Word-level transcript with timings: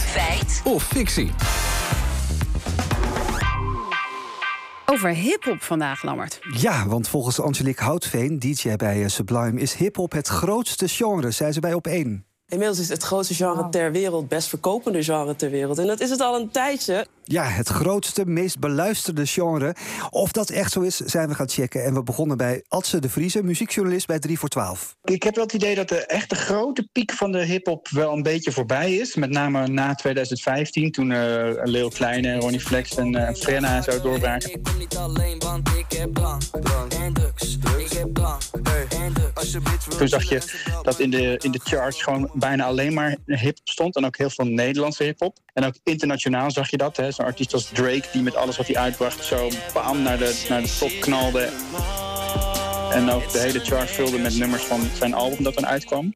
Feit. 0.00 0.60
Of 0.64 0.82
fictie. 0.82 1.30
Over 4.86 5.10
hip-hop 5.10 5.62
vandaag, 5.62 6.02
Lammert. 6.02 6.38
Ja, 6.56 6.86
want 6.86 7.08
volgens 7.08 7.40
Angelique 7.40 7.84
Houtveen, 7.84 8.38
DJ 8.38 8.76
bij 8.76 9.02
eh, 9.02 9.08
Sublime, 9.08 9.60
is 9.60 9.74
hip-hop 9.74 10.12
het 10.12 10.28
grootste 10.28 10.88
genre, 10.88 11.30
zei 11.30 11.52
ze 11.52 11.60
bij 11.60 11.74
op 11.74 11.86
één. 11.86 12.26
Inmiddels 12.52 12.78
is 12.78 12.88
het 12.88 12.96
het 12.96 13.06
grootste 13.06 13.34
genre 13.34 13.68
ter 13.68 13.92
wereld, 13.92 14.28
best 14.28 14.48
verkopende 14.48 15.02
genre 15.02 15.36
ter 15.36 15.50
wereld. 15.50 15.78
En 15.78 15.86
dat 15.86 16.00
is 16.00 16.10
het 16.10 16.20
al 16.20 16.40
een 16.40 16.50
tijdje. 16.50 17.06
Ja, 17.24 17.44
het 17.44 17.68
grootste, 17.68 18.26
meest 18.26 18.58
beluisterde 18.58 19.26
genre. 19.26 19.74
Of 20.10 20.32
dat 20.32 20.50
echt 20.50 20.72
zo 20.72 20.80
is, 20.80 20.96
zijn 20.96 21.28
we 21.28 21.34
gaan 21.34 21.48
checken. 21.48 21.84
En 21.84 21.94
we 21.94 22.02
begonnen 22.02 22.36
bij 22.36 22.64
Adse 22.68 22.98
de 22.98 23.08
Vrieze, 23.08 23.42
muziekjournalist 23.42 24.06
bij 24.06 24.18
3 24.18 24.38
voor 24.38 24.48
12. 24.48 24.96
Ik 25.04 25.22
heb 25.22 25.34
wel 25.34 25.44
het 25.44 25.52
idee 25.52 25.74
dat 25.74 25.88
de 25.88 26.06
echte 26.06 26.34
grote 26.34 26.88
piek 26.92 27.12
van 27.12 27.32
de 27.32 27.44
hip-hop 27.44 27.88
wel 27.88 28.12
een 28.12 28.22
beetje 28.22 28.52
voorbij 28.52 28.94
is. 28.94 29.14
Met 29.14 29.30
name 29.30 29.66
na 29.66 29.94
2015, 29.94 30.90
toen 30.90 31.10
uh, 31.10 31.18
Leo 31.62 31.88
Kleine, 31.88 32.38
Ronnie 32.38 32.60
Flex 32.60 32.94
en 32.94 33.14
uh, 33.14 33.28
Frenna 33.34 33.82
zo 33.82 34.00
doorbraken. 34.00 34.52
Ik 34.52 34.62
ben 34.62 34.78
niet 34.78 34.96
alleen, 34.96 35.38
want 35.38 35.68
ik 35.68 35.98
heb 35.98 36.14
drank, 36.14 36.42
drank 36.60 36.92
en 36.92 37.12
drugs. 37.12 37.58
Toen 39.98 40.08
zag 40.08 40.22
je 40.28 40.42
dat 40.82 41.00
in 41.00 41.10
de, 41.10 41.38
in 41.42 41.50
de 41.50 41.60
charts 41.62 42.02
gewoon 42.02 42.30
bijna 42.34 42.64
alleen 42.64 42.94
maar 42.94 43.16
hip 43.26 43.58
stond. 43.64 43.96
En 43.96 44.04
ook 44.04 44.16
heel 44.16 44.30
veel 44.30 44.44
Nederlandse 44.44 45.04
hip-hop. 45.04 45.38
En 45.52 45.64
ook 45.64 45.74
internationaal 45.82 46.50
zag 46.50 46.70
je 46.70 46.76
dat. 46.76 46.96
Zo'n 47.08 47.24
artiest 47.24 47.52
als 47.52 47.70
Drake, 47.72 48.08
die 48.12 48.22
met 48.22 48.36
alles 48.36 48.56
wat 48.56 48.66
hij 48.66 48.76
uitbracht 48.76 49.24
zo 49.24 49.50
bam 49.72 50.02
naar 50.02 50.18
de, 50.18 50.46
naar 50.48 50.62
de 50.62 50.76
top 50.78 50.92
knalde. 51.00 51.50
En 52.92 53.10
ook 53.10 53.32
de 53.32 53.38
hele 53.38 53.60
chart 53.60 53.90
vulde 53.90 54.18
met 54.18 54.38
nummers 54.38 54.62
van 54.62 54.80
zijn 54.94 55.14
album 55.14 55.44
dat 55.44 55.54
dan 55.54 55.66
uitkwam. 55.66 56.14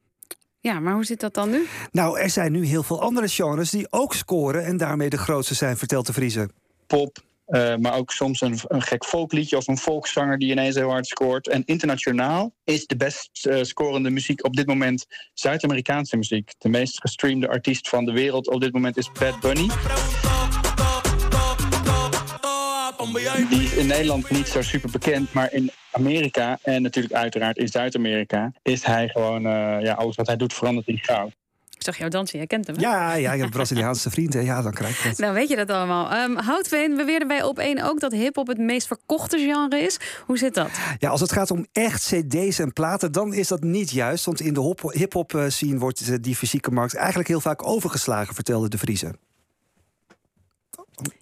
Ja, 0.60 0.80
maar 0.80 0.94
hoe 0.94 1.04
zit 1.04 1.20
dat 1.20 1.34
dan 1.34 1.50
nu? 1.50 1.66
Nou, 1.92 2.18
er 2.20 2.30
zijn 2.30 2.52
nu 2.52 2.66
heel 2.66 2.82
veel 2.82 3.00
andere 3.00 3.28
genres 3.28 3.70
die 3.70 3.86
ook 3.90 4.14
scoren 4.14 4.64
en 4.64 4.76
daarmee 4.76 5.10
de 5.10 5.18
grootste 5.18 5.54
zijn, 5.54 5.76
vertelt 5.76 6.06
de 6.06 6.12
Vriezen. 6.12 6.52
Pop, 6.86 7.18
uh, 7.46 7.76
maar 7.76 7.94
ook 7.94 8.12
soms 8.12 8.40
een, 8.40 8.58
een 8.68 8.82
gek 8.82 9.04
folkliedje 9.04 9.56
of 9.56 9.66
een 9.66 9.78
volkszanger 9.78 10.38
die 10.38 10.50
ineens 10.50 10.74
heel 10.74 10.90
hard 10.90 11.06
scoort. 11.06 11.48
En 11.48 11.62
internationaal 11.64 12.54
is 12.64 12.86
de 12.86 12.96
best 12.96 13.46
uh, 13.46 13.62
scorende 13.62 14.10
muziek 14.10 14.44
op 14.44 14.56
dit 14.56 14.66
moment 14.66 15.06
Zuid-Amerikaanse 15.34 16.16
muziek. 16.16 16.52
De 16.58 16.68
meest 16.68 17.00
gestreamde 17.00 17.48
artiest 17.48 17.88
van 17.88 18.04
de 18.04 18.12
wereld 18.12 18.48
op 18.48 18.60
dit 18.60 18.72
moment 18.72 18.96
is 18.96 19.10
Bad 19.12 19.40
Bunny. 19.40 19.68
Die 23.48 23.62
is 23.62 23.74
in 23.74 23.86
Nederland 23.86 24.30
niet 24.30 24.48
zo 24.48 24.62
super 24.62 24.90
bekend, 24.90 25.32
maar 25.32 25.52
in 25.52 25.70
Amerika 25.90 26.58
en 26.62 26.82
natuurlijk 26.82 27.14
uiteraard 27.14 27.56
in 27.56 27.68
Zuid-Amerika 27.68 28.52
is 28.62 28.84
hij 28.84 29.08
gewoon, 29.08 29.46
uh, 29.46 29.76
ja, 29.82 29.92
alles 29.92 30.16
wat 30.16 30.26
hij 30.26 30.36
doet 30.36 30.52
verandert 30.52 30.86
in 30.86 30.98
goud. 30.98 31.32
Ik 31.86 31.92
zag 31.92 32.00
jou 32.00 32.10
dansen, 32.10 32.38
jij 32.38 32.46
kent 32.46 32.66
hem. 32.66 32.76
Hè? 32.76 32.82
Ja, 32.82 33.14
ja, 33.14 33.32
je 33.32 33.40
hebt 33.40 33.52
Braziliaanse 33.52 34.10
vrienden. 34.10 34.44
Ja, 34.44 34.62
dan 34.62 34.72
krijg 34.72 35.02
je 35.02 35.08
het. 35.08 35.18
Nou, 35.18 35.34
weet 35.34 35.48
je 35.48 35.56
dat 35.56 35.70
allemaal. 35.70 36.22
Um, 36.22 36.36
Houtveen 36.36 36.96
beweerde 36.96 37.26
bij 37.26 37.42
op 37.42 37.58
één 37.58 37.82
ook 37.82 38.00
dat 38.00 38.12
hip-hop 38.12 38.46
het 38.46 38.58
meest 38.58 38.86
verkochte 38.86 39.38
genre 39.38 39.78
is. 39.78 39.98
Hoe 40.26 40.38
zit 40.38 40.54
dat? 40.54 40.70
Ja, 40.98 41.10
als 41.10 41.20
het 41.20 41.32
gaat 41.32 41.50
om 41.50 41.66
echt 41.72 42.12
CD's 42.12 42.58
en 42.58 42.72
platen, 42.72 43.12
dan 43.12 43.34
is 43.34 43.48
dat 43.48 43.62
niet 43.62 43.90
juist. 43.90 44.24
Want 44.24 44.40
in 44.40 44.54
de 44.54 44.74
hip-hop 44.90 45.34
eh, 45.34 45.44
scene 45.48 45.78
wordt 45.78 46.22
die 46.22 46.36
fysieke 46.36 46.70
markt 46.70 46.94
eigenlijk 46.94 47.28
heel 47.28 47.40
vaak 47.40 47.66
overgeslagen, 47.66 48.34
vertelde 48.34 48.68
de 48.68 48.78
Vriezen. 48.78 49.25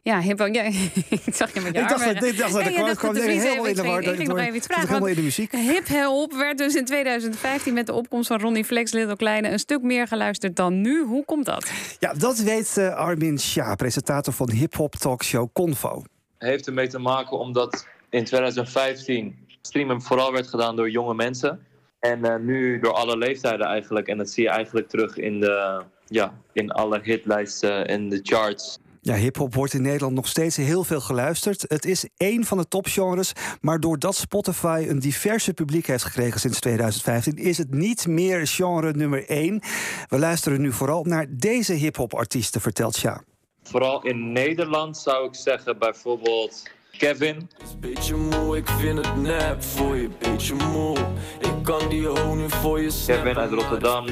Ja, 0.02 0.20
hip 0.20 0.38
ja, 0.38 0.62
ik 1.26 1.34
zag 1.34 1.54
je 1.54 1.60
met 1.60 1.74
je 1.74 1.80
Ik 1.80 1.88
dacht, 1.88 2.20
dit 2.20 2.38
dacht, 2.38 2.52
dat 2.52 2.66
ik 2.66 2.96
kwam 2.96 3.14
helemaal 3.14 3.66
in 3.66 3.74
de 3.74 3.82
war. 3.82 4.02
Ik 4.02 4.16
ging 4.16 4.28
nog 4.28 4.38
even 4.38 4.54
iets 4.54 4.66
vragen. 4.66 4.88
Helemaal 4.88 5.08
in 5.08 5.14
de 5.14 5.22
muziek. 5.22 5.52
Hip 5.52 5.88
Help 5.88 6.32
werd 6.32 6.58
dus 6.58 6.74
in 6.74 6.84
2015 6.84 7.74
met 7.74 7.86
de 7.86 7.92
opkomst 7.92 8.28
van 8.28 8.40
Ronnie 8.40 8.64
Flex, 8.64 8.92
Little 8.92 9.16
Kleine... 9.16 9.50
een 9.50 9.58
stuk 9.58 9.82
meer 9.82 10.06
geluisterd 10.06 10.56
dan 10.56 10.80
nu. 10.80 11.04
Hoe 11.04 11.24
komt 11.24 11.44
dat? 11.44 11.70
Ja, 11.98 12.12
dat 12.12 12.38
weet 12.38 12.74
uh, 12.78 12.94
Armin 12.94 13.38
Shah, 13.38 13.74
presentator 13.74 14.32
van 14.32 14.50
hip-hop 14.50 14.94
talkshow 14.94 15.48
Convo. 15.52 16.02
Heeft 16.38 16.66
ermee 16.66 16.88
te 16.88 16.98
maken 16.98 17.38
omdat 17.38 17.86
in 18.10 18.24
2015 18.24 19.36
streamen 19.62 20.02
vooral 20.02 20.32
werd 20.32 20.46
gedaan 20.46 20.76
door 20.76 20.90
jonge 20.90 21.14
mensen... 21.14 21.66
En 22.04 22.18
uh, 22.26 22.36
nu 22.36 22.80
door 22.80 22.92
alle 22.92 23.18
leeftijden 23.18 23.66
eigenlijk. 23.66 24.06
En 24.06 24.18
dat 24.18 24.30
zie 24.30 24.42
je 24.42 24.50
eigenlijk 24.50 24.88
terug 24.88 25.16
in, 25.16 25.40
de, 25.40 25.82
ja, 26.06 26.34
in 26.52 26.70
alle 26.70 27.00
hitlijsten 27.02 27.88
en 27.88 28.08
de 28.08 28.20
charts. 28.22 28.78
Ja, 29.04 29.14
hip-hop 29.14 29.54
wordt 29.54 29.72
in 29.72 29.82
Nederland 29.82 30.14
nog 30.14 30.28
steeds 30.28 30.56
heel 30.56 30.84
veel 30.84 31.00
geluisterd. 31.00 31.64
Het 31.68 31.84
is 31.84 32.08
één 32.16 32.44
van 32.44 32.58
de 32.58 32.68
topgenres, 32.68 33.32
maar 33.60 33.80
doordat 33.80 34.14
Spotify 34.14 34.86
een 34.88 34.98
diverse 34.98 35.54
publiek 35.54 35.86
heeft 35.86 36.04
gekregen 36.04 36.40
sinds 36.40 36.60
2015, 36.60 37.36
is 37.36 37.58
het 37.58 37.74
niet 37.74 38.06
meer 38.06 38.46
genre 38.46 38.92
nummer 38.92 39.28
één. 39.28 39.62
We 40.08 40.18
luisteren 40.18 40.60
nu 40.60 40.72
vooral 40.72 41.04
naar 41.04 41.26
deze 41.30 41.72
hip-hop-artiesten, 41.72 42.60
vertelt 42.60 42.94
Sja. 42.94 43.22
Vooral 43.62 44.02
in 44.04 44.32
Nederland 44.32 44.98
zou 44.98 45.26
ik 45.26 45.34
zeggen 45.34 45.78
bijvoorbeeld 45.78 46.62
Kevin. 46.98 47.50
Beetje 47.80 48.14
moe, 48.14 48.56
ik 48.56 48.68
vind 48.68 49.06
het 49.06 49.16
nep 49.16 49.62
voor 49.62 49.96
je, 49.96 50.10
beetje 50.18 50.54
moe. 50.54 50.96
Ik 51.40 51.54
kan 51.62 51.88
die 51.88 52.06
honing 52.06 52.52
voor 52.52 52.80
je 52.80 53.02
Kevin 53.06 53.36
uit 53.36 53.50
Rotterdam. 53.50 54.06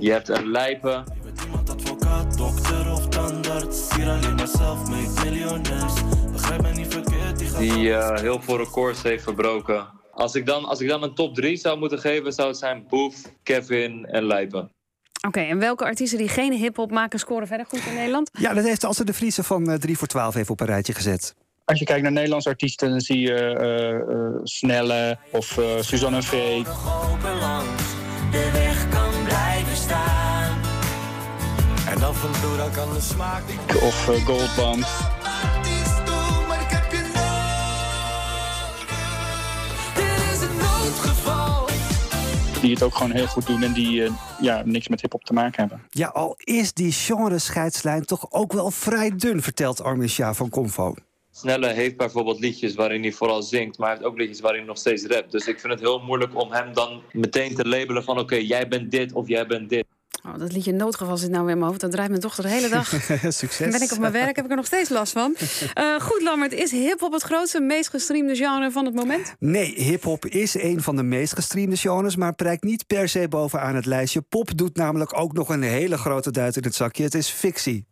Je 0.00 0.10
hebt 0.10 0.28
een 0.28 0.50
Lijpen. 0.50 1.04
advocaat, 1.68 2.36
dokter 2.38 2.92
of 2.92 3.08
tandarts. 3.08 3.89
Die, 7.36 7.58
die 7.58 7.88
uh, 7.88 8.18
heel 8.18 8.40
veel 8.42 8.56
records 8.56 9.02
heeft 9.02 9.22
verbroken. 9.22 9.86
Als 10.12 10.34
ik, 10.34 10.46
dan, 10.46 10.64
als 10.64 10.80
ik 10.80 10.88
dan 10.88 11.02
een 11.02 11.14
top 11.14 11.34
3 11.34 11.56
zou 11.56 11.78
moeten 11.78 11.98
geven, 11.98 12.32
zou 12.32 12.48
het 12.48 12.56
zijn 12.56 12.84
Boef, 12.88 13.14
Kevin 13.42 14.06
en 14.06 14.24
Lijpen. 14.24 14.60
Oké, 14.60 15.38
okay, 15.38 15.50
en 15.50 15.58
welke 15.58 15.84
artiesten 15.84 16.18
die 16.18 16.28
geen 16.28 16.52
hip-hop 16.52 16.90
maken, 16.90 17.18
scoren 17.18 17.46
verder 17.46 17.66
goed 17.66 17.86
in 17.86 17.94
Nederland? 17.94 18.30
Ja, 18.32 18.54
dat 18.54 18.64
heeft 18.64 18.84
Asse 18.84 19.04
de 19.04 19.12
Vriese 19.12 19.42
van 19.42 19.70
uh, 19.70 19.76
3 19.76 19.98
voor 19.98 20.08
12 20.08 20.34
even 20.34 20.52
op 20.52 20.60
een 20.60 20.66
rijtje 20.66 20.92
gezet. 20.92 21.34
Als 21.64 21.78
je 21.78 21.84
kijkt 21.84 22.02
naar 22.02 22.12
Nederlandse 22.12 22.48
artiesten, 22.48 22.90
dan 22.90 23.00
zie 23.00 23.20
je 23.20 23.58
uh, 23.60 24.14
uh, 24.16 24.40
Snelle 24.42 25.18
of 25.30 25.58
uh, 25.58 25.64
Suzanne 25.80 26.22
V. 26.22 26.62
De 28.30 28.50
weg 28.52 28.88
kan 28.88 29.24
blijven 29.24 29.76
staan. 29.76 30.19
En 32.00 32.06
af 32.06 32.24
en 32.24 32.40
toe 32.40 32.56
dan 32.56 32.70
kan 32.70 32.94
de 32.94 33.00
smaak 33.00 33.42
Of 33.82 34.08
uh, 34.08 34.26
Goldband. 34.26 34.86
Die 42.60 42.70
het 42.70 42.82
ook 42.82 42.94
gewoon 42.94 43.12
heel 43.12 43.26
goed 43.26 43.46
doen 43.46 43.62
en 43.62 43.72
die 43.72 44.02
uh, 44.02 44.10
ja, 44.40 44.62
niks 44.64 44.88
met 44.88 45.00
hip-hop 45.00 45.24
te 45.24 45.32
maken 45.32 45.60
hebben. 45.60 45.86
Ja, 45.90 46.06
al 46.06 46.34
is 46.38 46.72
die 46.72 46.92
genre-scheidslijn 46.92 48.04
toch 48.04 48.32
ook 48.32 48.52
wel 48.52 48.70
vrij 48.70 49.16
dun, 49.16 49.42
vertelt 49.42 49.82
Armin 49.82 50.08
Sja 50.08 50.34
van 50.34 50.48
Convo. 50.48 50.94
Snelle 51.30 51.68
heeft 51.68 51.96
bijvoorbeeld 51.96 52.40
liedjes 52.40 52.74
waarin 52.74 53.02
hij 53.02 53.12
vooral 53.12 53.42
zingt, 53.42 53.78
maar 53.78 53.88
hij 53.88 53.96
heeft 53.96 54.08
ook 54.08 54.18
liedjes 54.18 54.40
waarin 54.40 54.60
hij 54.60 54.68
nog 54.68 54.78
steeds 54.78 55.06
rapt. 55.06 55.32
Dus 55.32 55.46
ik 55.46 55.60
vind 55.60 55.72
het 55.72 55.82
heel 55.82 55.98
moeilijk 55.98 56.40
om 56.40 56.52
hem 56.52 56.74
dan 56.74 57.02
meteen 57.12 57.54
te 57.54 57.68
labelen 57.68 58.04
van 58.04 58.18
oké, 58.18 58.34
jij 58.34 58.68
bent 58.68 58.90
dit 58.90 59.12
of 59.12 59.28
jij 59.28 59.46
bent 59.46 59.68
dit. 59.68 59.86
Oh, 60.26 60.38
dat 60.38 60.52
liedje 60.52 60.72
Noodgeval 60.72 61.16
zit 61.16 61.30
nou 61.30 61.42
weer 61.42 61.52
in 61.52 61.58
mijn 61.58 61.70
hoofd. 61.70 61.80
Dat 61.80 61.90
draait 61.90 62.08
mijn 62.08 62.20
dochter 62.20 62.42
de 62.42 62.50
hele 62.50 62.68
dag. 62.68 62.88
Succes. 63.28 63.70
Ben 63.70 63.82
ik 63.82 63.92
op 63.92 63.98
mijn 63.98 64.12
werk, 64.12 64.36
heb 64.36 64.44
ik 64.44 64.50
er 64.50 64.56
nog 64.56 64.66
steeds 64.66 64.88
last 64.88 65.12
van. 65.12 65.36
Uh, 65.78 66.00
goed, 66.08 66.22
Lammert, 66.22 66.52
is 66.52 66.70
hip-hop 66.70 67.12
het 67.12 67.22
grootste, 67.22 67.60
meest 67.60 67.88
gestreamde 67.88 68.36
genre 68.36 68.70
van 68.70 68.84
het 68.84 68.94
moment? 68.94 69.34
Nee, 69.38 69.74
hip-hop 69.82 70.26
is 70.26 70.54
een 70.54 70.82
van 70.82 70.96
de 70.96 71.02
meest 71.02 71.34
gestreamde 71.34 71.76
genres, 71.76 72.16
maar 72.16 72.34
prijkt 72.34 72.62
niet 72.62 72.86
per 72.86 73.08
se 73.08 73.28
bovenaan 73.28 73.74
het 73.74 73.86
lijstje. 73.86 74.20
Pop 74.20 74.56
doet 74.56 74.76
namelijk 74.76 75.18
ook 75.18 75.32
nog 75.32 75.48
een 75.48 75.62
hele 75.62 75.98
grote 75.98 76.30
duit 76.30 76.56
in 76.56 76.62
het 76.62 76.74
zakje. 76.74 77.02
Het 77.02 77.14
is 77.14 77.28
fictie. 77.28 77.88